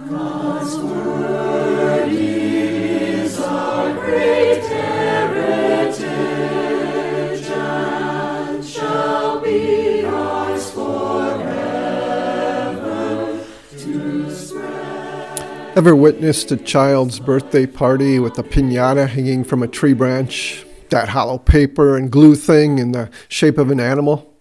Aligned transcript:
Ever 0.00 0.12
witnessed 15.96 16.52
a 16.52 16.56
child's 16.56 17.18
birthday 17.18 17.66
party 17.66 18.20
with 18.20 18.38
a 18.38 18.44
pinata 18.44 19.08
hanging 19.08 19.42
from 19.42 19.64
a 19.64 19.66
tree 19.66 19.94
branch? 19.94 20.64
That 20.90 21.08
hollow 21.08 21.38
paper 21.38 21.96
and 21.96 22.08
glue 22.08 22.36
thing 22.36 22.78
in 22.78 22.92
the 22.92 23.10
shape 23.26 23.58
of 23.58 23.72
an 23.72 23.80
animal? 23.80 24.32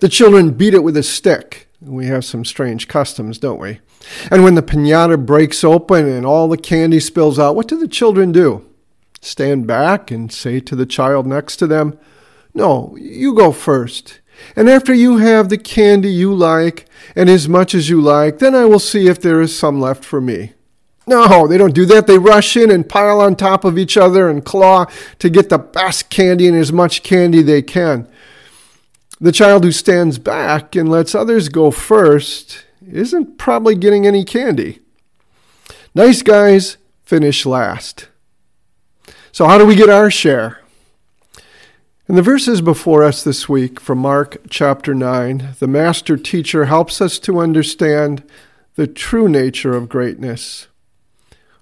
The 0.00 0.10
children 0.10 0.50
beat 0.50 0.74
it 0.74 0.84
with 0.84 0.98
a 0.98 1.02
stick. 1.02 1.71
We 1.84 2.06
have 2.06 2.24
some 2.24 2.44
strange 2.44 2.86
customs, 2.88 3.38
don't 3.38 3.58
we? 3.60 3.80
And 4.30 4.44
when 4.44 4.54
the 4.54 4.62
pinata 4.62 5.24
breaks 5.24 5.64
open 5.64 6.06
and 6.06 6.24
all 6.24 6.48
the 6.48 6.56
candy 6.56 7.00
spills 7.00 7.38
out, 7.38 7.56
what 7.56 7.68
do 7.68 7.78
the 7.78 7.88
children 7.88 8.32
do? 8.32 8.66
Stand 9.20 9.66
back 9.66 10.10
and 10.10 10.32
say 10.32 10.60
to 10.60 10.76
the 10.76 10.86
child 10.86 11.26
next 11.26 11.56
to 11.56 11.66
them, 11.66 11.98
No, 12.54 12.96
you 13.00 13.34
go 13.34 13.52
first. 13.52 14.20
And 14.56 14.68
after 14.68 14.92
you 14.92 15.18
have 15.18 15.48
the 15.48 15.58
candy 15.58 16.10
you 16.10 16.34
like, 16.34 16.86
and 17.14 17.28
as 17.28 17.48
much 17.48 17.74
as 17.74 17.88
you 17.88 18.00
like, 18.00 18.38
then 18.38 18.54
I 18.54 18.64
will 18.64 18.78
see 18.78 19.06
if 19.06 19.20
there 19.20 19.40
is 19.40 19.56
some 19.56 19.80
left 19.80 20.04
for 20.04 20.20
me. 20.20 20.52
No, 21.06 21.46
they 21.46 21.58
don't 21.58 21.74
do 21.74 21.84
that. 21.86 22.06
They 22.06 22.18
rush 22.18 22.56
in 22.56 22.70
and 22.70 22.88
pile 22.88 23.20
on 23.20 23.34
top 23.34 23.64
of 23.64 23.76
each 23.76 23.96
other 23.96 24.28
and 24.28 24.44
claw 24.44 24.86
to 25.18 25.30
get 25.30 25.48
the 25.48 25.58
best 25.58 26.10
candy 26.10 26.46
and 26.46 26.56
as 26.56 26.72
much 26.72 27.02
candy 27.02 27.42
they 27.42 27.62
can. 27.62 28.08
The 29.22 29.30
child 29.30 29.62
who 29.62 29.70
stands 29.70 30.18
back 30.18 30.74
and 30.74 30.88
lets 30.88 31.14
others 31.14 31.48
go 31.48 31.70
first 31.70 32.64
isn't 32.84 33.38
probably 33.38 33.76
getting 33.76 34.04
any 34.04 34.24
candy. 34.24 34.80
Nice 35.94 36.22
guys 36.22 36.76
finish 37.04 37.46
last. 37.46 38.08
So, 39.30 39.46
how 39.46 39.58
do 39.58 39.64
we 39.64 39.76
get 39.76 39.88
our 39.88 40.10
share? 40.10 40.60
In 42.08 42.16
the 42.16 42.22
verses 42.22 42.60
before 42.60 43.04
us 43.04 43.22
this 43.22 43.48
week 43.48 43.78
from 43.78 43.98
Mark 43.98 44.38
chapter 44.50 44.92
9, 44.92 45.54
the 45.60 45.68
master 45.68 46.16
teacher 46.16 46.64
helps 46.64 47.00
us 47.00 47.20
to 47.20 47.38
understand 47.38 48.24
the 48.74 48.88
true 48.88 49.28
nature 49.28 49.76
of 49.76 49.88
greatness. 49.88 50.66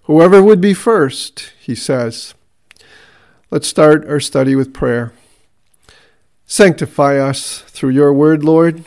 Whoever 0.05 0.42
would 0.42 0.62
be 0.62 0.72
first, 0.72 1.52
he 1.61 1.74
says. 1.74 2.33
Let's 3.50 3.69
start 3.69 4.08
our 4.08 4.19
study 4.19 4.55
with 4.55 4.72
prayer. 4.72 5.12
Sanctify 6.51 7.17
us 7.17 7.61
through 7.69 7.91
your 7.91 8.12
word, 8.12 8.43
Lord. 8.43 8.83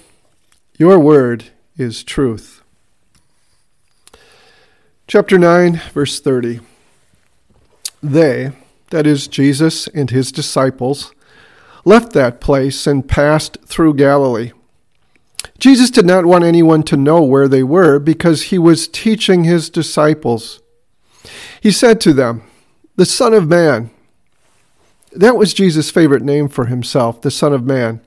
Your 0.78 1.00
word 1.00 1.46
is 1.78 2.04
truth. 2.04 2.62
Chapter 5.08 5.40
9, 5.40 5.82
verse 5.94 6.20
30. 6.20 6.60
They, 8.04 8.52
that 8.90 9.08
is, 9.08 9.30
Jesus 9.30 9.88
and 9.88 10.10
his 10.10 10.30
disciples, 10.30 11.14
left 11.86 12.12
that 12.12 12.42
place 12.42 12.86
and 12.86 13.08
passed 13.08 13.58
through 13.66 13.94
Galilee. 13.94 14.52
Jesus 15.58 15.90
did 15.90 16.06
not 16.06 16.26
want 16.26 16.44
anyone 16.44 16.84
to 16.84 16.98
know 16.98 17.24
where 17.24 17.48
they 17.48 17.64
were 17.64 17.98
because 17.98 18.44
he 18.44 18.60
was 18.60 18.90
teaching 18.90 19.46
his 19.46 19.70
disciples. 19.70 20.62
He 21.62 21.72
said 21.72 22.02
to 22.02 22.12
them, 22.12 22.44
The 22.98 23.06
Son 23.06 23.34
of 23.34 23.48
Man. 23.48 23.90
That 25.16 25.36
was 25.36 25.54
Jesus' 25.54 25.90
favorite 25.90 26.24
name 26.24 26.50
for 26.50 26.66
himself, 26.66 27.22
the 27.22 27.32
Son 27.32 27.54
of 27.54 27.64
Man. 27.64 28.02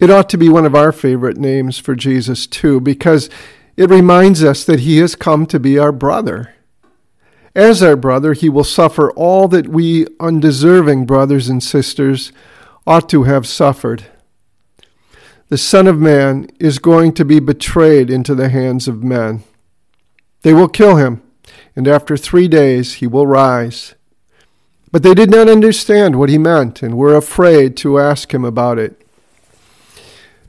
It 0.00 0.10
ought 0.10 0.28
to 0.30 0.38
be 0.38 0.48
one 0.48 0.66
of 0.66 0.74
our 0.74 0.92
favorite 0.92 1.36
names 1.36 1.78
for 1.78 1.94
Jesus, 1.94 2.46
too, 2.46 2.80
because 2.80 3.30
it 3.76 3.90
reminds 3.90 4.42
us 4.42 4.64
that 4.64 4.80
he 4.80 4.98
has 4.98 5.14
come 5.14 5.46
to 5.46 5.60
be 5.60 5.78
our 5.78 5.92
brother. 5.92 6.54
As 7.54 7.82
our 7.82 7.96
brother, 7.96 8.32
he 8.32 8.48
will 8.48 8.64
suffer 8.64 9.10
all 9.12 9.48
that 9.48 9.68
we 9.68 10.06
undeserving 10.20 11.06
brothers 11.06 11.48
and 11.48 11.62
sisters 11.62 12.32
ought 12.86 13.08
to 13.08 13.24
have 13.24 13.46
suffered. 13.46 14.06
The 15.48 15.58
Son 15.58 15.86
of 15.86 15.98
Man 15.98 16.48
is 16.58 16.78
going 16.78 17.12
to 17.14 17.24
be 17.24 17.40
betrayed 17.40 18.10
into 18.10 18.34
the 18.34 18.48
hands 18.48 18.88
of 18.88 19.02
men. 19.02 19.44
They 20.42 20.52
will 20.52 20.68
kill 20.68 20.96
him 20.96 21.22
and 21.76 21.86
after 21.86 22.16
three 22.16 22.48
days 22.48 22.94
he 22.94 23.06
will 23.06 23.26
rise. 23.26 23.94
But 24.92 25.02
they 25.02 25.14
did 25.14 25.30
not 25.30 25.48
understand 25.48 26.16
what 26.16 26.28
he 26.28 26.38
meant 26.38 26.82
and 26.82 26.96
were 26.96 27.14
afraid 27.14 27.76
to 27.78 27.98
ask 27.98 28.32
him 28.32 28.44
about 28.44 28.78
it. 28.78 29.06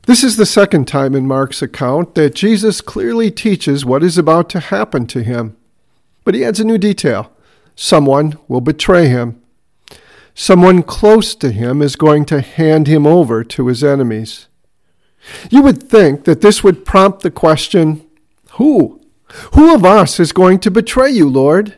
This 0.04 0.24
is 0.24 0.38
the 0.38 0.46
second 0.46 0.88
time 0.88 1.16
in 1.16 1.28
Mark's 1.28 1.62
account 1.62 2.16
that 2.16 2.34
Jesus 2.34 2.80
clearly 2.80 3.30
teaches 3.30 3.84
what 3.84 4.04
is 4.04 4.18
about 4.18 4.50
to 4.52 4.62
happen 4.62 5.06
to 5.08 5.22
him. 5.22 5.58
But 6.24 6.34
he 6.34 6.46
adds 6.46 6.60
a 6.60 6.66
new 6.66 6.78
detail 6.78 7.32
someone 7.76 8.38
will 8.48 8.62
betray 8.62 9.08
him. 9.08 9.42
Someone 10.34 10.82
close 10.82 11.36
to 11.36 11.52
him 11.52 11.82
is 11.82 11.96
going 11.96 12.26
to 12.26 12.42
hand 12.42 12.88
him 12.88 13.06
over 13.06 13.44
to 13.44 13.68
his 13.68 13.84
enemies. 13.84 14.48
You 15.50 15.62
would 15.64 15.84
think 15.84 16.24
that 16.24 16.42
this 16.42 16.64
would 16.64 16.86
prompt 16.86 17.22
the 17.22 17.32
question 17.32 18.06
who? 18.52 19.02
Who 19.54 19.76
of 19.76 19.84
us 19.84 20.20
is 20.20 20.32
going 20.32 20.60
to 20.60 20.72
betray 20.72 21.10
you, 21.10 21.28
Lord? 21.28 21.78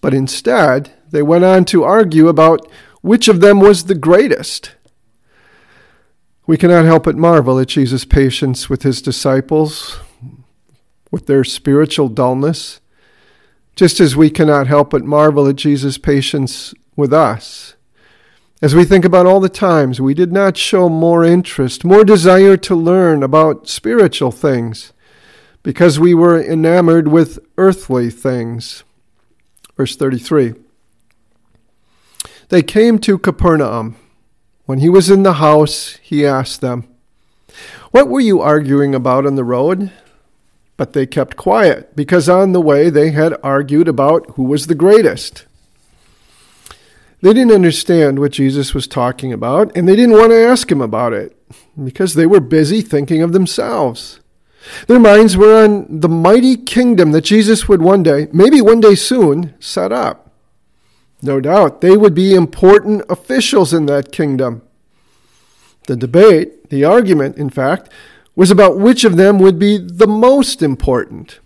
But 0.00 0.14
instead, 0.14 0.92
they 1.10 1.22
went 1.22 1.44
on 1.44 1.64
to 1.66 1.84
argue 1.84 2.28
about 2.28 2.66
which 3.02 3.28
of 3.28 3.40
them 3.40 3.60
was 3.60 3.84
the 3.84 3.94
greatest. 3.94 4.72
We 6.46 6.56
cannot 6.56 6.84
help 6.84 7.04
but 7.04 7.16
marvel 7.16 7.58
at 7.58 7.68
Jesus' 7.68 8.04
patience 8.04 8.68
with 8.68 8.82
his 8.82 9.00
disciples, 9.00 10.00
with 11.10 11.26
their 11.26 11.44
spiritual 11.44 12.08
dullness, 12.08 12.80
just 13.76 14.00
as 14.00 14.16
we 14.16 14.30
cannot 14.30 14.66
help 14.66 14.90
but 14.90 15.04
marvel 15.04 15.46
at 15.46 15.56
Jesus' 15.56 15.98
patience 15.98 16.74
with 16.96 17.12
us. 17.12 17.76
As 18.62 18.74
we 18.74 18.84
think 18.84 19.04
about 19.04 19.26
all 19.26 19.40
the 19.40 19.48
times 19.48 20.00
we 20.00 20.12
did 20.12 20.32
not 20.32 20.56
show 20.56 20.88
more 20.88 21.24
interest, 21.24 21.84
more 21.84 22.04
desire 22.04 22.56
to 22.58 22.74
learn 22.74 23.22
about 23.22 23.68
spiritual 23.68 24.32
things, 24.32 24.92
because 25.62 25.98
we 25.98 26.14
were 26.14 26.42
enamored 26.42 27.08
with 27.08 27.38
earthly 27.56 28.10
things. 28.10 28.84
Verse 29.76 29.96
33. 29.96 30.54
They 32.50 32.62
came 32.64 32.98
to 33.00 33.16
Capernaum. 33.16 33.94
When 34.66 34.80
he 34.80 34.88
was 34.88 35.08
in 35.08 35.22
the 35.22 35.34
house, 35.34 35.98
he 36.02 36.26
asked 36.26 36.60
them, 36.60 36.84
What 37.92 38.08
were 38.08 38.20
you 38.20 38.40
arguing 38.40 38.92
about 38.92 39.24
on 39.24 39.36
the 39.36 39.44
road? 39.44 39.92
But 40.76 40.92
they 40.92 41.06
kept 41.06 41.36
quiet, 41.36 41.94
because 41.94 42.28
on 42.28 42.50
the 42.50 42.60
way 42.60 42.90
they 42.90 43.12
had 43.12 43.36
argued 43.44 43.86
about 43.86 44.30
who 44.34 44.42
was 44.42 44.66
the 44.66 44.74
greatest. 44.74 45.46
They 47.22 47.32
didn't 47.32 47.52
understand 47.54 48.18
what 48.18 48.32
Jesus 48.32 48.74
was 48.74 48.88
talking 48.88 49.32
about, 49.32 49.70
and 49.76 49.88
they 49.88 49.94
didn't 49.94 50.18
want 50.18 50.30
to 50.30 50.44
ask 50.44 50.72
him 50.72 50.80
about 50.80 51.12
it, 51.12 51.36
because 51.80 52.14
they 52.14 52.26
were 52.26 52.40
busy 52.40 52.80
thinking 52.80 53.22
of 53.22 53.32
themselves. 53.32 54.18
Their 54.88 54.98
minds 54.98 55.36
were 55.36 55.62
on 55.62 56.00
the 56.00 56.08
mighty 56.08 56.56
kingdom 56.56 57.12
that 57.12 57.22
Jesus 57.22 57.68
would 57.68 57.80
one 57.80 58.02
day, 58.02 58.26
maybe 58.32 58.60
one 58.60 58.80
day 58.80 58.96
soon, 58.96 59.54
set 59.60 59.92
up. 59.92 60.29
No 61.22 61.40
doubt 61.40 61.80
they 61.80 61.96
would 61.96 62.14
be 62.14 62.34
important 62.34 63.02
officials 63.08 63.72
in 63.72 63.86
that 63.86 64.12
kingdom. 64.12 64.62
The 65.86 65.96
debate, 65.96 66.70
the 66.70 66.84
argument, 66.84 67.36
in 67.36 67.50
fact, 67.50 67.90
was 68.34 68.50
about 68.50 68.78
which 68.78 69.04
of 69.04 69.16
them 69.16 69.38
would 69.38 69.58
be 69.58 69.76
the 69.76 70.06
most 70.06 70.62
important. 70.62 71.40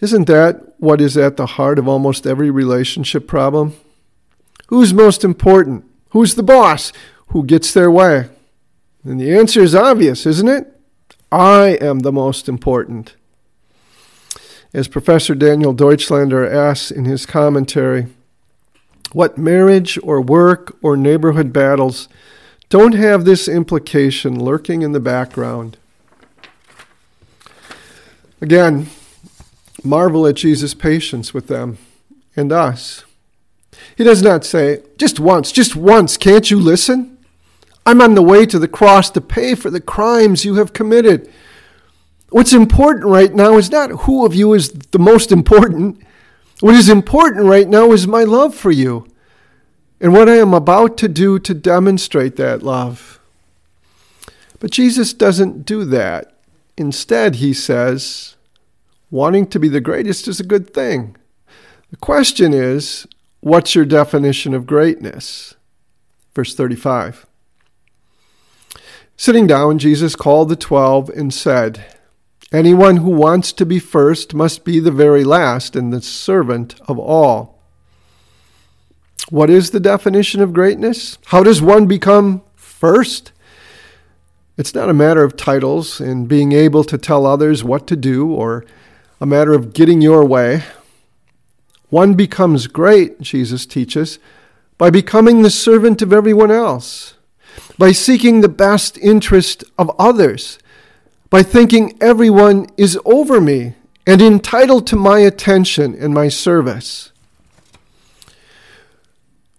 Isn't 0.00 0.26
that 0.26 0.74
what 0.78 1.00
is 1.00 1.16
at 1.16 1.36
the 1.36 1.46
heart 1.46 1.78
of 1.78 1.88
almost 1.88 2.26
every 2.26 2.50
relationship 2.50 3.26
problem? 3.26 3.74
Who's 4.68 4.92
most 4.92 5.24
important? 5.24 5.84
Who's 6.10 6.34
the 6.34 6.42
boss? 6.42 6.92
Who 7.28 7.44
gets 7.44 7.72
their 7.72 7.90
way? 7.90 8.28
And 9.04 9.20
the 9.20 9.36
answer 9.36 9.60
is 9.60 9.74
obvious, 9.74 10.26
isn't 10.26 10.48
it? 10.48 10.72
I 11.30 11.78
am 11.80 12.00
the 12.00 12.12
most 12.12 12.48
important. 12.48 13.14
As 14.76 14.88
Professor 14.88 15.34
Daniel 15.34 15.74
Deutschlander 15.74 16.52
asks 16.52 16.90
in 16.90 17.06
his 17.06 17.24
commentary, 17.24 18.08
what 19.12 19.38
marriage 19.38 19.98
or 20.02 20.20
work 20.20 20.76
or 20.82 20.98
neighborhood 20.98 21.50
battles 21.50 22.10
don't 22.68 22.92
have 22.92 23.24
this 23.24 23.48
implication 23.48 24.38
lurking 24.38 24.82
in 24.82 24.92
the 24.92 25.00
background? 25.00 25.78
Again, 28.42 28.88
marvel 29.82 30.26
at 30.26 30.34
Jesus' 30.34 30.74
patience 30.74 31.32
with 31.32 31.46
them 31.46 31.78
and 32.36 32.52
us. 32.52 33.02
He 33.96 34.04
does 34.04 34.20
not 34.20 34.44
say, 34.44 34.82
just 34.98 35.18
once, 35.18 35.52
just 35.52 35.74
once, 35.74 36.18
can't 36.18 36.50
you 36.50 36.60
listen? 36.60 37.16
I'm 37.86 38.02
on 38.02 38.14
the 38.14 38.20
way 38.20 38.44
to 38.44 38.58
the 38.58 38.68
cross 38.68 39.08
to 39.12 39.22
pay 39.22 39.54
for 39.54 39.70
the 39.70 39.80
crimes 39.80 40.44
you 40.44 40.56
have 40.56 40.74
committed. 40.74 41.32
What's 42.30 42.52
important 42.52 43.06
right 43.06 43.32
now 43.32 43.56
is 43.56 43.70
not 43.70 43.90
who 44.02 44.26
of 44.26 44.34
you 44.34 44.52
is 44.52 44.70
the 44.70 44.98
most 44.98 45.30
important. 45.30 46.02
What 46.60 46.74
is 46.74 46.88
important 46.88 47.46
right 47.46 47.68
now 47.68 47.92
is 47.92 48.06
my 48.06 48.24
love 48.24 48.54
for 48.54 48.70
you 48.70 49.06
and 50.00 50.12
what 50.12 50.28
I 50.28 50.36
am 50.36 50.52
about 50.52 50.98
to 50.98 51.08
do 51.08 51.38
to 51.38 51.54
demonstrate 51.54 52.36
that 52.36 52.62
love. 52.62 53.20
But 54.58 54.70
Jesus 54.70 55.12
doesn't 55.12 55.64
do 55.64 55.84
that. 55.84 56.32
Instead, 56.76 57.36
he 57.36 57.54
says, 57.54 58.36
wanting 59.10 59.46
to 59.48 59.58
be 59.58 59.68
the 59.68 59.80
greatest 59.80 60.28
is 60.28 60.40
a 60.40 60.44
good 60.44 60.72
thing. 60.74 61.16
The 61.90 61.96
question 61.96 62.52
is, 62.52 63.06
what's 63.40 63.74
your 63.74 63.84
definition 63.84 64.52
of 64.54 64.66
greatness? 64.66 65.54
Verse 66.34 66.54
35. 66.54 67.26
Sitting 69.16 69.46
down, 69.46 69.78
Jesus 69.78 70.14
called 70.14 70.50
the 70.50 70.56
twelve 70.56 71.08
and 71.10 71.32
said, 71.32 71.95
Anyone 72.56 72.96
who 72.96 73.10
wants 73.10 73.52
to 73.52 73.66
be 73.66 73.78
first 73.78 74.32
must 74.32 74.64
be 74.64 74.80
the 74.80 74.90
very 74.90 75.24
last 75.24 75.76
and 75.76 75.92
the 75.92 76.00
servant 76.00 76.80
of 76.88 76.98
all. 76.98 77.60
What 79.28 79.50
is 79.50 79.72
the 79.72 79.78
definition 79.78 80.40
of 80.40 80.54
greatness? 80.54 81.18
How 81.26 81.42
does 81.42 81.60
one 81.60 81.86
become 81.86 82.40
first? 82.54 83.32
It's 84.56 84.74
not 84.74 84.88
a 84.88 84.94
matter 84.94 85.22
of 85.22 85.36
titles 85.36 86.00
and 86.00 86.26
being 86.26 86.52
able 86.52 86.82
to 86.84 86.96
tell 86.96 87.26
others 87.26 87.62
what 87.62 87.86
to 87.88 87.94
do 87.94 88.32
or 88.32 88.64
a 89.20 89.26
matter 89.26 89.52
of 89.52 89.74
getting 89.74 90.00
your 90.00 90.24
way. 90.24 90.62
One 91.90 92.14
becomes 92.14 92.68
great, 92.68 93.20
Jesus 93.20 93.66
teaches, 93.66 94.18
by 94.78 94.88
becoming 94.88 95.42
the 95.42 95.50
servant 95.50 96.00
of 96.00 96.10
everyone 96.10 96.50
else, 96.50 97.16
by 97.76 97.92
seeking 97.92 98.40
the 98.40 98.48
best 98.48 98.96
interest 98.96 99.62
of 99.76 99.94
others, 99.98 100.58
by 101.36 101.42
thinking 101.42 101.94
everyone 102.00 102.66
is 102.78 102.98
over 103.04 103.42
me 103.42 103.74
and 104.06 104.22
entitled 104.22 104.86
to 104.86 104.96
my 104.96 105.18
attention 105.18 105.94
and 105.94 106.14
my 106.14 106.28
service. 106.28 107.12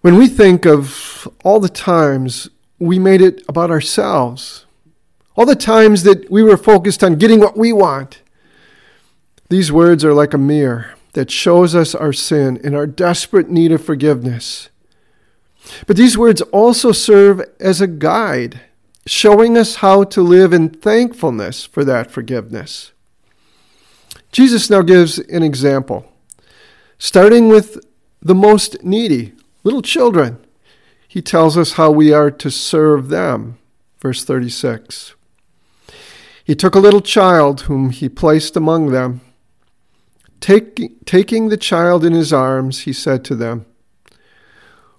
When 0.01 0.15
we 0.15 0.27
think 0.27 0.65
of 0.65 1.27
all 1.43 1.59
the 1.59 1.69
times 1.69 2.49
we 2.79 2.97
made 2.97 3.21
it 3.21 3.43
about 3.47 3.69
ourselves, 3.69 4.65
all 5.35 5.45
the 5.45 5.55
times 5.55 6.01
that 6.01 6.31
we 6.31 6.41
were 6.41 6.57
focused 6.57 7.03
on 7.03 7.13
getting 7.13 7.41
what 7.41 7.55
we 7.55 7.71
want, 7.71 8.23
these 9.49 9.71
words 9.71 10.03
are 10.03 10.15
like 10.15 10.33
a 10.33 10.39
mirror 10.39 10.95
that 11.13 11.29
shows 11.29 11.75
us 11.75 11.93
our 11.93 12.11
sin 12.11 12.59
and 12.63 12.75
our 12.75 12.87
desperate 12.87 13.51
need 13.51 13.71
of 13.71 13.85
forgiveness. 13.85 14.71
But 15.85 15.95
these 15.95 16.17
words 16.17 16.41
also 16.41 16.91
serve 16.91 17.39
as 17.59 17.81
a 17.81 17.87
guide 17.87 18.61
showing 19.07 19.57
us 19.57 19.75
how 19.75 20.03
to 20.03 20.21
live 20.21 20.53
in 20.53 20.69
thankfulness 20.69 21.65
for 21.65 21.83
that 21.85 22.11
forgiveness. 22.11 22.91
Jesus 24.31 24.69
now 24.69 24.81
gives 24.81 25.17
an 25.17 25.43
example, 25.43 26.11
starting 26.99 27.47
with 27.47 27.83
the 28.21 28.35
most 28.35 28.83
needy, 28.83 29.33
little 29.63 29.81
children. 29.81 30.37
He 31.07 31.21
tells 31.21 31.57
us 31.57 31.73
how 31.73 31.89
we 31.89 32.11
are 32.11 32.29
to 32.29 32.51
serve 32.51 33.07
them. 33.07 33.57
Verse 33.99 34.23
36. 34.23 35.15
He 36.43 36.55
took 36.55 36.75
a 36.75 36.79
little 36.79 37.01
child 37.01 37.61
whom 37.61 37.89
he 37.89 38.09
placed 38.09 38.55
among 38.55 38.91
them. 38.91 39.21
Take, 40.39 41.03
taking 41.05 41.49
the 41.49 41.57
child 41.57 42.05
in 42.05 42.13
his 42.13 42.31
arms, 42.31 42.81
he 42.81 42.93
said 42.93 43.25
to 43.25 43.35
them, 43.35 43.65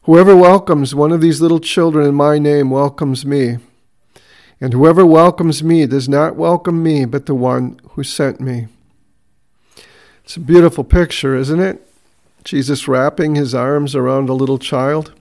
Whoever 0.03 0.35
welcomes 0.35 0.95
one 0.95 1.13
of 1.13 1.21
these 1.21 1.41
little 1.41 1.61
children 1.61 2.07
in 2.07 2.15
my 2.15 2.39
name 2.39 2.71
welcomes 2.71 3.25
me. 3.27 3.59
And 4.61 4.73
whoever 4.73 5.07
welcomes 5.07 5.63
me 5.63 5.87
does 5.87 6.09
not 6.09 6.35
welcome 6.35 6.83
me, 6.83 7.05
but 7.05 7.27
the 7.27 7.35
one 7.35 7.81
who 7.91 8.03
sent 8.03 8.41
me. 8.41 8.67
It's 10.25 10.37
a 10.37 10.41
beautiful 10.41 10.85
picture, 10.85 11.37
isn't 11.37 11.61
it? 11.61 11.87
Jesus 12.45 12.89
wrapping 12.89 13.35
his 13.35 13.55
arms 13.55 13.95
around 13.95 14.29
a 14.29 14.35
little 14.35 14.59
child. 14.59 15.13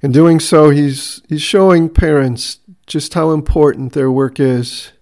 In 0.00 0.12
doing 0.12 0.40
so, 0.40 0.70
he's, 0.70 1.22
he's 1.28 1.42
showing 1.42 1.88
parents 1.88 2.58
just 2.86 3.14
how 3.14 3.32
important 3.32 3.92
their 3.92 4.10
work 4.10 4.40
is. 4.40 4.92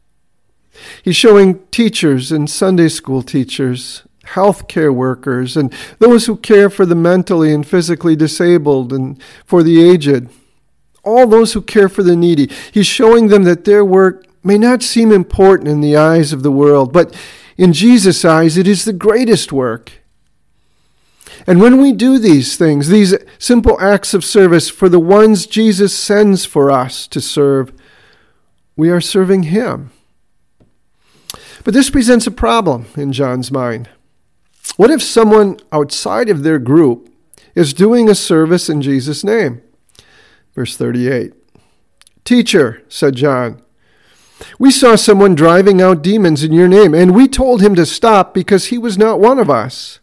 He's 1.03 1.17
showing 1.17 1.65
teachers 1.69 2.33
and 2.33 2.49
Sunday 2.49 2.89
school 2.89 3.23
teachers, 3.23 4.03
healthcare 4.27 4.95
workers, 4.95 5.57
and 5.57 5.73
those 5.99 6.27
who 6.27 6.37
care 6.37 6.71
for 6.71 6.87
the 6.87 6.95
mentally 6.95 7.53
and 7.53 7.67
physically 7.67 8.17
disabled 8.17 8.93
and 8.93 9.23
for 9.45 9.63
the 9.63 9.83
aged 9.83 10.29
all 11.05 11.27
those 11.27 11.53
who 11.53 11.63
care 11.63 11.89
for 11.89 12.03
the 12.03 12.17
needy. 12.17 12.51
He's 12.73 12.87
showing 12.87 13.29
them 13.29 13.45
that 13.45 13.65
their 13.65 13.85
work 13.85 14.25
may 14.43 14.59
not 14.59 14.83
seem 14.83 15.13
important 15.13 15.69
in 15.69 15.81
the 15.81 15.97
eyes 15.97 16.33
of 16.33 16.43
the 16.43 16.53
world, 16.53 16.93
but 16.93 17.15
in 17.57 17.73
Jesus' 17.73 18.25
eyes, 18.25 18.57
it 18.57 18.67
is 18.67 18.85
the 18.85 18.93
greatest 18.93 19.53
work. 19.53 19.93
And 21.47 21.61
when 21.61 21.81
we 21.81 21.93
do 21.93 22.19
these 22.19 22.57
things, 22.57 22.89
these 22.89 23.15
simple 23.39 23.81
acts 23.81 24.15
of 24.15 24.25
service 24.25 24.69
for 24.69 24.89
the 24.89 25.01
ones 25.01 25.47
Jesus 25.47 25.97
sends 25.97 26.45
for 26.45 26.71
us 26.71 27.07
to 27.09 27.21
serve, 27.21 27.73
we 28.77 28.91
are 28.91 29.01
serving 29.01 29.45
Him. 29.45 29.91
But 31.65 31.75
this 31.75 31.91
presents 31.91 32.27
a 32.27 32.33
problem 32.33 32.87
in 32.97 33.13
John's 33.13 33.51
mind. 33.51 33.89
What 34.77 34.91
if 34.91 35.03
someone 35.03 35.59
outside 35.71 36.29
of 36.29 36.43
their 36.43 36.59
group 36.59 37.13
is 37.55 37.75
doing 37.75 38.09
a 38.09 38.15
service 38.15 38.69
in 38.69 38.81
Jesus' 38.81 39.23
name? 39.23 39.63
Verse 40.55 40.77
38 40.77 41.35
Teacher, 42.25 42.83
said 42.89 43.17
John, 43.17 43.63
we 44.59 44.71
saw 44.71 44.97
someone 44.97 45.35
driving 45.35 45.81
out 45.81 46.03
demons 46.03 46.43
in 46.43 46.53
your 46.53 46.69
name, 46.69 46.95
and 46.95 47.15
we 47.15 47.29
told 47.29 47.63
him 47.63 47.75
to 47.75 47.87
stop 47.87 48.35
because 48.35 48.67
he 48.67 48.79
was 48.79 48.99
not 48.99 49.21
one 49.21 49.39
of 49.39 49.51
us. 49.51 50.01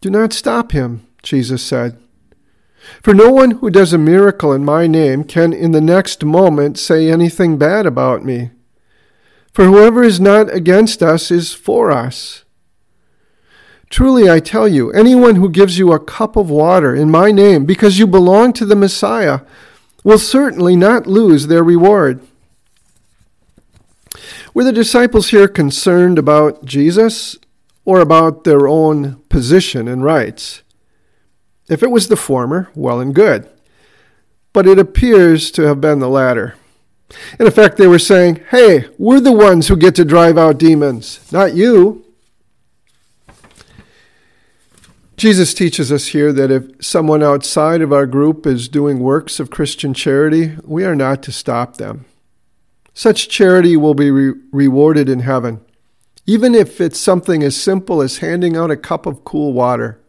Do 0.00 0.10
not 0.10 0.32
stop 0.32 0.72
him, 0.72 1.06
Jesus 1.22 1.62
said. 1.62 1.98
For 3.02 3.14
no 3.14 3.30
one 3.30 3.52
who 3.52 3.70
does 3.70 3.92
a 3.92 3.98
miracle 3.98 4.52
in 4.52 4.64
my 4.64 4.86
name 4.86 5.24
can 5.24 5.52
in 5.52 5.72
the 5.72 5.80
next 5.80 6.24
moment 6.24 6.78
say 6.78 7.10
anything 7.10 7.58
bad 7.58 7.86
about 7.86 8.24
me. 8.24 8.50
For 9.52 9.64
whoever 9.64 10.02
is 10.02 10.20
not 10.20 10.52
against 10.54 11.02
us 11.02 11.30
is 11.30 11.52
for 11.52 11.90
us. 11.90 12.44
Truly, 14.00 14.30
I 14.30 14.40
tell 14.40 14.66
you, 14.66 14.90
anyone 14.92 15.36
who 15.36 15.50
gives 15.50 15.76
you 15.76 15.92
a 15.92 16.02
cup 16.02 16.34
of 16.34 16.48
water 16.48 16.94
in 16.94 17.10
my 17.10 17.30
name 17.30 17.66
because 17.66 17.98
you 17.98 18.06
belong 18.06 18.54
to 18.54 18.64
the 18.64 18.74
Messiah 18.74 19.40
will 20.02 20.16
certainly 20.16 20.74
not 20.74 21.06
lose 21.06 21.48
their 21.48 21.62
reward. 21.62 22.26
Were 24.54 24.64
the 24.64 24.72
disciples 24.72 25.28
here 25.28 25.46
concerned 25.46 26.18
about 26.18 26.64
Jesus 26.64 27.36
or 27.84 28.00
about 28.00 28.44
their 28.44 28.66
own 28.66 29.16
position 29.28 29.86
and 29.86 30.02
rights? 30.02 30.62
If 31.68 31.82
it 31.82 31.90
was 31.90 32.08
the 32.08 32.16
former, 32.16 32.70
well 32.74 33.00
and 33.00 33.14
good. 33.14 33.50
But 34.54 34.66
it 34.66 34.78
appears 34.78 35.50
to 35.50 35.66
have 35.66 35.82
been 35.82 35.98
the 35.98 36.08
latter. 36.08 36.54
In 37.38 37.46
effect, 37.46 37.76
they 37.76 37.86
were 37.86 37.98
saying, 37.98 38.40
Hey, 38.48 38.86
we're 38.96 39.20
the 39.20 39.30
ones 39.30 39.68
who 39.68 39.76
get 39.76 39.94
to 39.96 40.06
drive 40.06 40.38
out 40.38 40.56
demons, 40.56 41.30
not 41.30 41.52
you. 41.52 42.06
Jesus 45.20 45.52
teaches 45.52 45.92
us 45.92 46.06
here 46.06 46.32
that 46.32 46.50
if 46.50 46.82
someone 46.82 47.22
outside 47.22 47.82
of 47.82 47.92
our 47.92 48.06
group 48.06 48.46
is 48.46 48.68
doing 48.68 49.00
works 49.00 49.38
of 49.38 49.50
Christian 49.50 49.92
charity, 49.92 50.56
we 50.64 50.82
are 50.82 50.94
not 50.96 51.22
to 51.24 51.30
stop 51.30 51.76
them. 51.76 52.06
Such 52.94 53.28
charity 53.28 53.76
will 53.76 53.92
be 53.92 54.10
re- 54.10 54.40
rewarded 54.50 55.10
in 55.10 55.20
heaven, 55.20 55.60
even 56.24 56.54
if 56.54 56.80
it's 56.80 56.98
something 56.98 57.42
as 57.42 57.54
simple 57.54 58.00
as 58.00 58.20
handing 58.20 58.56
out 58.56 58.70
a 58.70 58.78
cup 58.78 59.04
of 59.04 59.22
cool 59.22 59.52
water. 59.52 60.00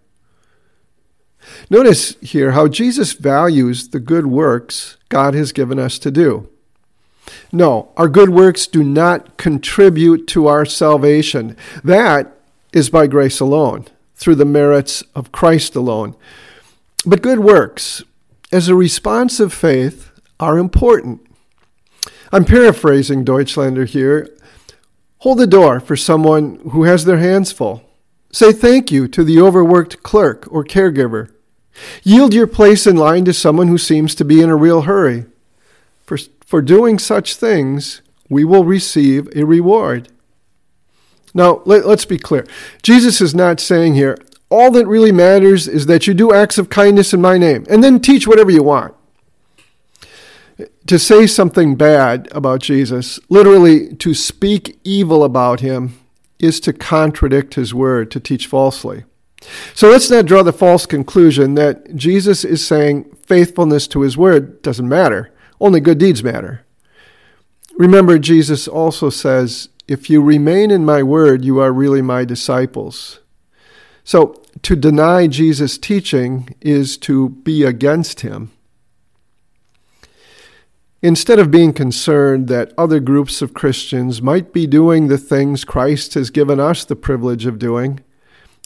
Notice 1.70 2.16
here 2.22 2.52
how 2.52 2.70
Jesus 2.70 3.12
values 3.12 3.90
the 3.90 4.00
good 4.00 4.28
works 4.28 4.96
God 5.10 5.34
has 5.34 5.52
given 5.52 5.78
us 5.78 6.00
to 6.00 6.10
do. 6.10 6.48
No, 7.52 7.92
our 7.98 8.08
good 8.08 8.30
works 8.30 8.66
do 8.66 8.82
not 8.82 9.36
contribute 9.36 10.26
to 10.28 10.48
our 10.48 10.64
salvation. 10.64 11.58
That 11.84 12.34
is 12.72 12.90
by 12.90 13.08
grace 13.08 13.42
alone 13.42 13.88
through 14.22 14.36
the 14.36 14.46
merits 14.46 15.04
of 15.16 15.32
Christ 15.32 15.76
alone. 15.76 16.16
But 17.06 17.24
good 17.24 17.40
works, 17.40 18.04
as 18.52 18.68
a 18.68 18.76
response 18.76 19.40
of 19.40 19.52
faith, 19.52 20.12
are 20.40 20.60
important. 20.60 21.22
I'm 22.32 22.46
paraphrasing 22.46 23.26
Deutschlander 23.26 23.88
here. 23.88 24.30
Hold 25.20 25.40
the 25.40 25.48
door 25.48 25.80
for 25.80 25.96
someone 25.96 26.60
who 26.72 26.84
has 26.84 27.06
their 27.06 27.18
hands 27.18 27.52
full. 27.52 27.84
Say 28.32 28.54
thank 28.54 28.92
you 28.92 29.08
to 29.08 29.24
the 29.24 29.42
overworked 29.42 30.04
clerk 30.04 30.48
or 30.52 30.64
caregiver. 30.64 31.34
Yield 32.04 32.34
your 32.34 32.48
place 32.48 32.86
in 32.86 32.96
line 32.96 33.26
to 33.26 33.34
someone 33.34 33.70
who 33.70 33.78
seems 33.80 34.14
to 34.16 34.24
be 34.24 34.40
in 34.40 34.50
a 34.50 34.56
real 34.56 34.84
hurry. 34.84 35.26
For, 36.06 36.18
for 36.46 36.62
doing 36.62 37.00
such 37.00 37.36
things, 37.36 38.02
we 38.30 38.46
will 38.46 38.66
receive 38.66 39.28
a 39.36 39.46
reward. 39.46 40.10
Now, 41.34 41.62
let, 41.66 41.86
us 41.86 42.06
be 42.06 42.18
clear. 42.18 42.46
Jesus 42.84 43.22
is 43.22 43.34
not 43.34 43.60
saying 43.60 43.96
here, 43.96 44.18
all 44.50 44.72
that 44.72 44.86
really 44.86 45.12
matters 45.12 45.68
is 45.68 45.86
that 45.86 46.08
you 46.08 46.14
do 46.14 46.34
acts 46.34 46.58
of 46.58 46.70
kindness 46.70 47.14
in 47.14 47.22
my 47.22 47.38
name, 47.38 47.66
and 47.70 47.84
then 47.84 48.00
teach 48.00 48.28
whatever 48.28 48.52
you 48.52 48.64
want. 48.64 48.94
To 50.88 51.00
say 51.00 51.26
something 51.26 51.76
bad 51.76 52.28
about 52.32 52.62
Jesus, 52.62 53.20
literally 53.30 53.96
to 53.96 54.14
speak 54.14 54.80
evil 54.84 55.24
about 55.24 55.62
him, 55.62 55.98
is 56.38 56.60
to 56.62 56.74
contradict 56.74 57.54
his 57.54 57.74
word, 57.74 58.12
to 58.12 58.20
teach 58.20 58.48
falsely. 58.48 59.06
So 59.74 59.90
let's 59.90 60.10
not 60.10 60.26
draw 60.26 60.44
the 60.44 60.54
false 60.54 60.86
conclusion 60.86 61.56
that 61.56 61.96
Jesus 61.96 62.44
is 62.44 62.66
saying 62.66 63.16
faithfulness 63.26 63.88
to 63.88 64.02
his 64.02 64.18
word 64.18 64.62
doesn't 64.62 64.88
matter, 64.88 65.34
only 65.60 65.80
good 65.80 65.98
deeds 65.98 66.24
matter. 66.24 66.66
Remember, 67.78 68.20
Jesus 68.20 68.68
also 68.68 69.10
says, 69.10 69.70
If 69.92 70.10
you 70.10 70.22
remain 70.22 70.72
in 70.72 70.86
my 70.86 71.04
word, 71.04 71.44
you 71.44 71.60
are 71.60 71.74
really 71.74 72.02
my 72.02 72.24
disciples. 72.24 73.20
So, 74.06 74.42
to 74.62 74.78
deny 74.78 75.28
Jesus' 75.28 75.78
teaching 75.78 76.56
is 76.62 76.96
to 77.00 77.28
be 77.28 77.66
against 77.66 78.22
him. 78.22 78.54
Instead 81.02 81.40
of 81.40 81.52
being 81.52 81.74
concerned 81.74 82.48
that 82.48 82.72
other 82.78 83.02
groups 83.02 83.42
of 83.42 83.54
Christians 83.54 84.22
might 84.22 84.54
be 84.54 84.66
doing 84.66 85.10
the 85.10 85.18
things 85.18 85.66
Christ 85.66 86.14
has 86.14 86.30
given 86.30 86.58
us 86.58 86.86
the 86.86 86.96
privilege 86.96 87.46
of 87.46 87.60
doing, 87.60 88.00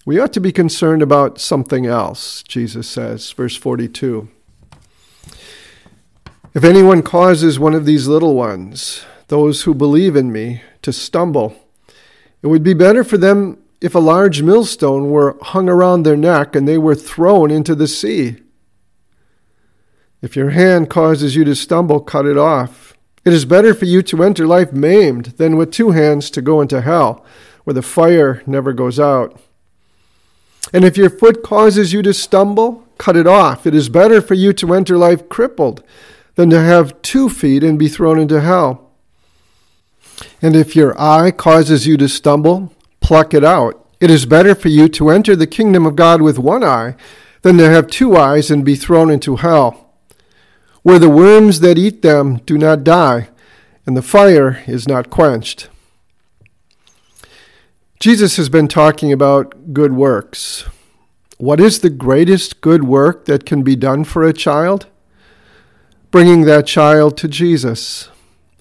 we 0.05 0.19
ought 0.19 0.33
to 0.33 0.39
be 0.39 0.51
concerned 0.51 1.01
about 1.01 1.41
something 1.41 1.87
else, 1.87 2.43
Jesus 2.43 2.87
says, 2.87 3.31
verse 3.31 3.55
42. 3.55 4.29
If 6.53 6.63
anyone 6.63 7.01
causes 7.01 7.59
one 7.59 7.73
of 7.73 7.87
these 7.87 8.07
little 8.07 8.35
ones, 8.35 9.03
those 9.27 9.63
who 9.63 9.73
believe 9.73 10.15
in 10.15 10.31
me, 10.31 10.61
to 10.81 10.93
stumble, 10.93 11.55
it 12.41 12.47
would 12.47 12.63
be 12.63 12.73
better 12.73 13.03
for 13.03 13.17
them 13.17 13.57
if 13.81 13.95
a 13.95 13.99
large 13.99 14.41
millstone 14.41 15.09
were 15.09 15.37
hung 15.41 15.67
around 15.67 16.03
their 16.03 16.17
neck 16.17 16.55
and 16.55 16.67
they 16.67 16.77
were 16.77 16.95
thrown 16.95 17.51
into 17.51 17.75
the 17.75 17.87
sea. 17.87 18.37
If 20.21 20.35
your 20.35 20.51
hand 20.51 20.89
causes 20.89 21.35
you 21.35 21.43
to 21.45 21.55
stumble, 21.55 21.99
cut 21.99 22.25
it 22.25 22.37
off. 22.37 22.95
It 23.25 23.33
is 23.33 23.45
better 23.45 23.73
for 23.73 23.85
you 23.85 24.01
to 24.03 24.23
enter 24.23 24.45
life 24.45 24.71
maimed 24.71 25.25
than 25.37 25.57
with 25.57 25.71
two 25.71 25.91
hands 25.91 26.29
to 26.31 26.41
go 26.41 26.61
into 26.61 26.81
hell, 26.81 27.25
where 27.63 27.73
the 27.73 27.81
fire 27.81 28.43
never 28.45 28.73
goes 28.73 28.99
out. 28.99 29.39
And 30.73 30.83
if 30.83 30.97
your 30.97 31.09
foot 31.09 31.43
causes 31.43 31.93
you 31.93 32.01
to 32.03 32.13
stumble, 32.13 32.87
cut 32.97 33.17
it 33.17 33.27
off. 33.27 33.65
It 33.65 33.75
is 33.75 33.89
better 33.89 34.21
for 34.21 34.33
you 34.33 34.53
to 34.53 34.73
enter 34.73 34.97
life 34.97 35.29
crippled 35.29 35.83
than 36.35 36.49
to 36.49 36.61
have 36.61 37.01
two 37.01 37.29
feet 37.29 37.63
and 37.63 37.79
be 37.79 37.87
thrown 37.87 38.19
into 38.19 38.41
hell. 38.41 38.84
And 40.41 40.55
if 40.55 40.75
your 40.75 40.99
eye 40.99 41.31
causes 41.31 41.87
you 41.87 41.97
to 41.97 42.09
stumble, 42.09 42.73
pluck 42.99 43.33
it 43.33 43.43
out. 43.43 43.87
It 43.99 44.11
is 44.11 44.25
better 44.25 44.55
for 44.55 44.69
you 44.69 44.87
to 44.89 45.09
enter 45.09 45.35
the 45.35 45.47
kingdom 45.47 45.85
of 45.85 45.95
God 45.95 46.21
with 46.21 46.37
one 46.37 46.63
eye 46.63 46.95
than 47.41 47.57
to 47.57 47.69
have 47.69 47.87
two 47.87 48.15
eyes 48.15 48.51
and 48.51 48.65
be 48.65 48.75
thrown 48.75 49.09
into 49.09 49.37
hell 49.37 49.85
where 50.85 50.99
the 50.99 51.09
worms 51.09 51.61
that 51.61 51.79
eat 51.79 52.03
them 52.03 52.37
do 52.45 52.59
not 52.59 52.83
die, 52.83 53.27
and 53.87 53.97
the 53.97 54.03
fire 54.03 54.61
is 54.67 54.87
not 54.87 55.09
quenched. 55.09 55.67
Jesus 57.99 58.37
has 58.37 58.49
been 58.49 58.67
talking 58.67 59.11
about 59.11 59.73
good 59.73 59.93
works. 59.93 60.65
What 61.39 61.59
is 61.59 61.79
the 61.79 61.89
greatest 61.89 62.61
good 62.61 62.83
work 62.83 63.25
that 63.25 63.47
can 63.47 63.63
be 63.63 63.75
done 63.75 64.03
for 64.03 64.23
a 64.23 64.31
child? 64.31 64.85
Bringing 66.11 66.41
that 66.41 66.67
child 66.67 67.17
to 67.17 67.27
Jesus, 67.27 68.09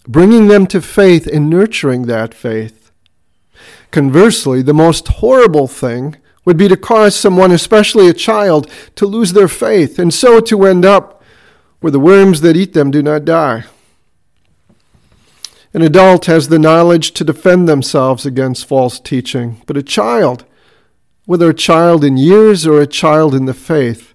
bringing 0.07 0.49
them 0.49 0.67
to 0.69 0.81
faith 0.81 1.27
and 1.27 1.49
nurturing 1.49 2.03
that 2.03 2.35
faith. 2.35 2.91
Conversely, 3.91 4.63
the 4.63 4.75
most 4.75 5.09
horrible 5.09 5.69
thing 5.69 6.17
would 6.45 6.57
be 6.57 6.69
to 6.69 6.77
cause 6.77 7.15
someone, 7.17 7.51
especially 7.53 8.09
a 8.09 8.13
child, 8.13 8.71
to 8.97 9.07
lose 9.07 9.33
their 9.33 9.49
faith 9.49 9.99
and 9.99 10.13
so 10.13 10.41
to 10.41 10.65
end 10.65 10.85
up 10.85 11.23
where 11.81 11.91
the 11.91 12.01
worms 12.01 12.41
that 12.41 12.57
eat 12.57 12.73
them 12.73 12.91
do 12.91 13.03
not 13.03 13.25
die. 13.25 13.65
An 15.73 15.83
adult 15.83 16.27
has 16.27 16.49
the 16.49 16.59
knowledge 16.59 17.13
to 17.13 17.25
defend 17.25 17.69
themselves 17.69 18.25
against 18.25 18.67
false 18.67 19.01
teaching, 19.01 19.61
but 19.67 19.77
a 19.77 19.83
child, 19.83 20.45
whether 21.25 21.51
a 21.51 21.55
child 21.55 22.05
in 22.05 22.17
years 22.17 22.67
or 22.67 22.81
a 22.81 22.87
child 22.87 23.35
in 23.35 23.47
the 23.47 23.55
faith, 23.55 24.15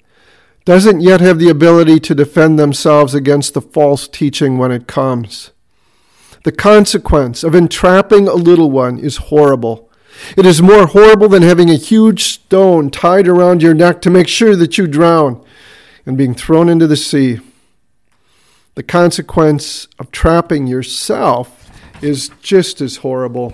doesn't 0.63 1.01
yet 1.01 1.19
have 1.19 1.37
the 1.37 1.49
ability 1.49 1.99
to 1.99 2.15
defend 2.15 2.57
themselves 2.57 3.13
against 3.13 3.53
the 3.53 3.61
false 3.61 4.07
teaching 4.07 4.57
when 4.57 4.71
it 4.71 4.87
comes. 4.87 5.51
The 6.43 6.51
consequence 6.51 7.43
of 7.43 7.55
entrapping 7.55 8.27
a 8.27 8.33
little 8.33 8.71
one 8.71 8.97
is 8.97 9.17
horrible. 9.17 9.89
It 10.35 10.45
is 10.45 10.61
more 10.61 10.87
horrible 10.87 11.29
than 11.29 11.43
having 11.43 11.69
a 11.69 11.75
huge 11.75 12.23
stone 12.23 12.89
tied 12.89 13.27
around 13.27 13.61
your 13.61 13.73
neck 13.73 14.01
to 14.01 14.09
make 14.09 14.27
sure 14.27 14.55
that 14.55 14.77
you 14.77 14.87
drown 14.87 15.43
and 16.05 16.17
being 16.17 16.33
thrown 16.33 16.69
into 16.69 16.87
the 16.87 16.97
sea 16.97 17.39
the 18.79 18.83
consequence 18.83 19.89
of 19.99 20.09
trapping 20.09 20.65
yourself 20.65 21.69
is 22.01 22.31
just 22.41 22.79
as 22.79 22.95
horrible. 22.95 23.53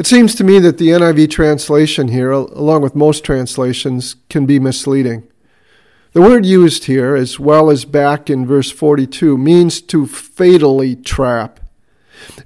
It 0.00 0.06
seems 0.08 0.34
to 0.34 0.42
me 0.42 0.58
that 0.58 0.78
the 0.78 0.88
NIV 0.88 1.30
translation 1.30 2.08
here, 2.08 2.32
along 2.32 2.82
with 2.82 2.96
most 2.96 3.22
translations, 3.22 4.16
can 4.28 4.46
be 4.46 4.58
misleading. 4.58 5.28
The 6.12 6.22
word 6.22 6.46
used 6.46 6.84
here, 6.84 7.14
as 7.14 7.38
well 7.38 7.70
as 7.70 7.84
back 7.84 8.30
in 8.30 8.46
verse 8.46 8.70
42, 8.70 9.36
means 9.36 9.80
to 9.82 10.06
fatally 10.06 10.96
trap. 10.96 11.60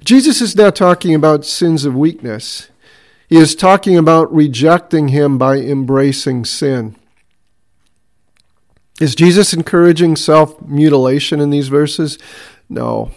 Jesus 0.03 0.41
is 0.41 0.55
not 0.55 0.75
talking 0.75 1.15
about 1.15 1.45
sins 1.45 1.85
of 1.85 1.95
weakness. 1.95 2.69
He 3.29 3.37
is 3.37 3.55
talking 3.55 3.97
about 3.97 4.33
rejecting 4.33 5.07
him 5.07 5.37
by 5.37 5.57
embracing 5.57 6.45
sin. 6.45 6.95
Is 8.99 9.15
Jesus 9.15 9.53
encouraging 9.53 10.15
self 10.17 10.61
mutilation 10.61 11.39
in 11.39 11.49
these 11.49 11.67
verses? 11.69 12.19
No. 12.69 13.11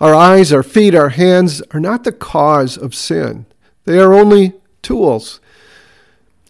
Our 0.00 0.14
eyes, 0.14 0.52
our 0.52 0.62
feet, 0.62 0.94
our 0.94 1.10
hands 1.10 1.60
are 1.72 1.80
not 1.80 2.04
the 2.04 2.12
cause 2.12 2.76
of 2.76 2.94
sin, 2.94 3.46
they 3.84 3.98
are 3.98 4.14
only 4.14 4.54
tools. 4.80 5.40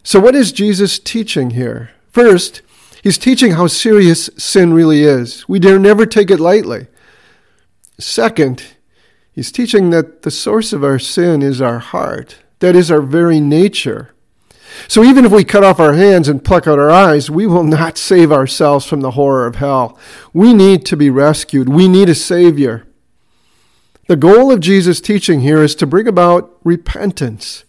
So, 0.04 0.20
what 0.20 0.34
is 0.34 0.52
Jesus 0.52 0.98
teaching 0.98 1.50
here? 1.50 1.90
First, 2.10 2.62
he's 3.02 3.18
teaching 3.18 3.52
how 3.52 3.66
serious 3.66 4.30
sin 4.38 4.72
really 4.72 5.02
is. 5.02 5.46
We 5.46 5.58
dare 5.58 5.78
never 5.78 6.06
take 6.06 6.30
it 6.30 6.40
lightly. 6.40 6.86
Second, 7.98 8.64
he's 9.32 9.52
teaching 9.52 9.90
that 9.90 10.22
the 10.22 10.30
source 10.30 10.72
of 10.72 10.82
our 10.82 10.98
sin 10.98 11.42
is 11.42 11.60
our 11.60 11.78
heart, 11.78 12.38
that 12.60 12.74
is, 12.74 12.90
our 12.90 13.02
very 13.02 13.40
nature. 13.40 14.14
So 14.88 15.04
even 15.04 15.24
if 15.24 15.32
we 15.32 15.44
cut 15.44 15.64
off 15.64 15.78
our 15.78 15.92
hands 15.92 16.28
and 16.28 16.44
pluck 16.44 16.66
out 16.66 16.78
our 16.78 16.90
eyes, 16.90 17.30
we 17.30 17.46
will 17.46 17.64
not 17.64 17.98
save 17.98 18.32
ourselves 18.32 18.86
from 18.86 19.02
the 19.02 19.12
horror 19.12 19.46
of 19.46 19.56
hell. 19.56 19.98
We 20.32 20.54
need 20.54 20.86
to 20.86 20.96
be 20.96 21.10
rescued. 21.10 21.68
We 21.68 21.88
need 21.88 22.08
a 22.08 22.14
Savior. 22.14 22.86
The 24.08 24.16
goal 24.16 24.50
of 24.50 24.60
Jesus' 24.60 25.00
teaching 25.00 25.40
here 25.40 25.62
is 25.62 25.74
to 25.76 25.86
bring 25.86 26.08
about 26.08 26.58
repentance, 26.64 27.64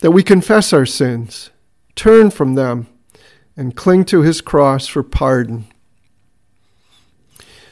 that 0.00 0.12
we 0.12 0.22
confess 0.22 0.72
our 0.72 0.86
sins, 0.86 1.50
turn 1.96 2.30
from 2.30 2.54
them, 2.54 2.86
and 3.56 3.76
cling 3.76 4.04
to 4.06 4.22
his 4.22 4.40
cross 4.40 4.86
for 4.86 5.02
pardon. 5.02 5.66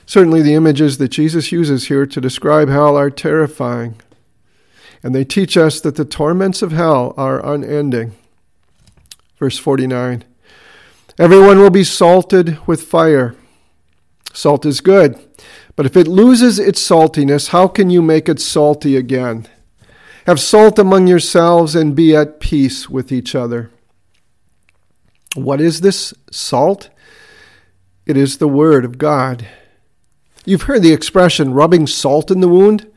Certainly, 0.07 0.43
the 0.43 0.55
images 0.55 0.99
that 0.99 1.09
Jesus 1.09 1.53
uses 1.53 1.87
here 1.87 2.07
to 2.07 2.21
describe 2.21 2.69
hell 2.69 2.97
are 2.97 3.11
terrifying, 3.11 3.97
and 5.03 5.15
they 5.15 5.25
teach 5.25 5.57
us 5.57 5.81
that 5.81 5.97
the 5.97 6.05
torments 6.05 6.63
of 6.63 6.73
hell 6.73 7.15
are 7.17 7.45
unending. 7.45 8.13
Verse 9.39 9.59
49 9.59 10.25
Everyone 11.19 11.59
will 11.59 11.71
be 11.71 11.85
salted 11.85 12.59
with 12.67 12.83
fire. 12.83 13.35
Salt 14.33 14.65
is 14.65 14.81
good, 14.81 15.19
but 15.77 15.87
if 15.87 15.97
it 15.97 16.07
loses 16.07 16.59
its 16.59 16.81
saltiness, 16.81 17.49
how 17.49 17.69
can 17.69 17.91
you 17.91 18.01
make 18.03 18.29
it 18.29 18.41
salty 18.41 18.97
again? 18.97 19.47
Have 20.27 20.41
salt 20.41 20.79
among 20.79 21.07
yourselves 21.07 21.75
and 21.75 21.97
be 21.97 22.15
at 22.15 22.41
peace 22.41 22.89
with 22.89 23.13
each 23.13 23.35
other. 23.35 23.71
What 25.35 25.61
is 25.61 25.81
this 25.81 26.13
salt? 26.31 26.91
It 28.07 28.17
is 28.17 28.39
the 28.39 28.49
Word 28.49 28.85
of 28.85 28.99
God. 28.99 29.47
You've 30.45 30.63
heard 30.63 30.83
the 30.83 30.93
expression 30.93 31.55
rubbing 31.55 31.87
salt 31.87 32.31
in 32.31 32.41
the 32.41 32.49
wound. 32.49 32.91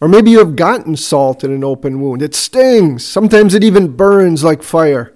Or 0.00 0.08
maybe 0.08 0.30
you 0.30 0.38
have 0.38 0.56
gotten 0.56 0.96
salt 0.96 1.44
in 1.44 1.52
an 1.52 1.62
open 1.62 2.00
wound. 2.00 2.22
It 2.22 2.34
stings. 2.34 3.04
Sometimes 3.04 3.54
it 3.54 3.62
even 3.62 3.96
burns 3.96 4.42
like 4.42 4.62
fire. 4.62 5.14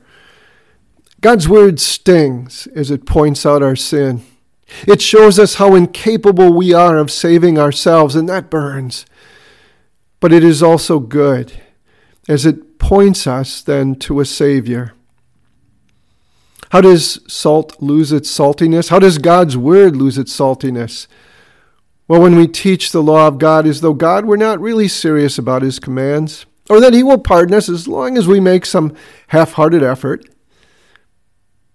God's 1.23 1.49
word 1.49 1.81
stings 1.81 2.69
as 2.77 2.91
it 2.91 3.07
points 3.07 3.47
out 3.47 3.63
our 3.63 3.77
sin. 3.77 4.23
It 4.87 5.01
shows 5.01 5.39
us 5.39 5.55
how 5.55 5.75
incapable 5.75 6.53
we 6.53 6.75
are 6.75 6.99
of 6.99 7.11
saving 7.11 7.59
ourselves, 7.59 8.15
and 8.15 8.29
that 8.29 8.51
burns. 8.51 9.07
But 10.21 10.33
it 10.33 10.45
is 10.45 10.63
also 10.63 10.99
good 10.99 11.53
as 12.29 12.45
it 12.45 12.79
points 12.79 13.27
us 13.27 13.63
then 13.63 13.95
to 13.97 14.21
a 14.21 14.27
Savior. 14.27 14.93
How 16.75 16.81
does 16.81 17.21
salt 17.33 17.81
lose 17.81 18.11
its 18.11 18.29
saltiness? 18.29 18.89
How 18.89 18.99
does 18.99 19.19
God's 19.19 19.57
word 19.57 19.95
lose 19.95 20.19
its 20.19 20.37
saltiness? 20.37 21.07
Well, 22.09 22.21
when 22.21 22.35
we 22.35 22.49
teach 22.49 22.91
the 22.91 23.01
law 23.01 23.29
of 23.29 23.39
God 23.39 23.65
as 23.65 23.81
though 23.81 23.95
God 23.95 24.25
were 24.25 24.37
not 24.37 24.59
really 24.59 24.89
serious 24.89 25.39
about 25.39 25.63
his 25.63 25.79
commands, 25.79 26.47
or 26.69 26.81
that 26.81 26.93
he 26.93 27.05
will 27.05 27.19
pardon 27.19 27.55
us 27.55 27.69
as 27.69 27.87
long 27.87 28.19
as 28.19 28.27
we 28.27 28.41
make 28.41 28.67
some 28.67 28.93
half 29.29 29.53
hearted 29.53 29.85
effort. 29.85 30.29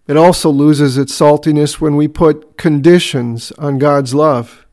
It 0.06 0.18
also 0.18 0.50
loses 0.50 0.98
its 0.98 1.18
saltiness 1.18 1.79
when 1.79 1.96
we 1.96 2.10
put 2.10 2.58
conditions 2.58 3.53
on 3.53 3.77
God's 3.77 4.13
love. 4.13 4.68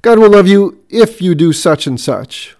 God 0.00 0.18
will 0.18 0.30
love 0.30 0.48
you 0.48 0.82
if 0.88 1.20
you 1.20 1.34
do 1.34 1.52
such 1.52 1.86
and 1.86 2.00
such. 2.00 2.56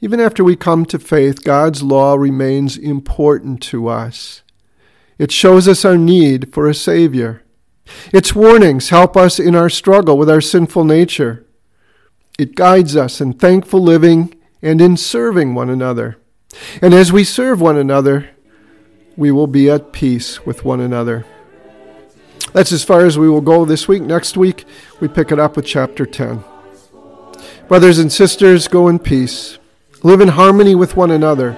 Even 0.00 0.20
after 0.20 0.44
we 0.44 0.54
come 0.54 0.84
to 0.84 0.98
faith, 1.00 1.42
God's 1.42 1.82
law 1.82 2.14
remains 2.14 2.76
important 2.76 3.60
to 3.62 3.88
us. 3.88 4.44
It 5.18 5.32
shows 5.32 5.66
us 5.66 5.84
our 5.84 5.98
need 5.98 6.52
for 6.52 6.68
a 6.68 6.74
Savior. 6.74 7.42
Its 8.12 8.34
warnings 8.34 8.90
help 8.90 9.16
us 9.16 9.38
in 9.38 9.54
our 9.54 9.68
struggle 9.68 10.16
with 10.16 10.30
our 10.30 10.40
sinful 10.40 10.84
nature. 10.84 11.44
It 12.38 12.54
guides 12.54 12.96
us 12.96 13.20
in 13.20 13.32
thankful 13.32 13.82
living 13.82 14.34
and 14.62 14.80
in 14.80 14.96
serving 14.96 15.54
one 15.54 15.70
another. 15.70 16.18
And 16.80 16.94
as 16.94 17.12
we 17.12 17.24
serve 17.24 17.60
one 17.60 17.76
another, 17.76 18.30
we 19.16 19.32
will 19.32 19.48
be 19.48 19.68
at 19.68 19.92
peace 19.92 20.46
with 20.46 20.64
one 20.64 20.80
another. 20.80 21.24
That's 22.52 22.72
as 22.72 22.84
far 22.84 23.04
as 23.04 23.18
we 23.18 23.28
will 23.28 23.40
go 23.40 23.64
this 23.64 23.88
week. 23.88 24.02
Next 24.02 24.36
week, 24.36 24.64
we 25.00 25.08
pick 25.08 25.32
it 25.32 25.40
up 25.40 25.56
with 25.56 25.66
chapter 25.66 26.06
10. 26.06 26.44
Brothers 27.66 27.98
and 27.98 28.12
sisters, 28.12 28.68
go 28.68 28.88
in 28.88 28.98
peace. 28.98 29.58
Live 30.02 30.20
in 30.20 30.28
harmony 30.28 30.74
with 30.74 30.96
one 30.96 31.10
another. 31.10 31.56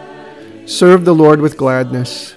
Serve 0.66 1.04
the 1.04 1.14
Lord 1.14 1.40
with 1.40 1.56
gladness. 1.56 2.36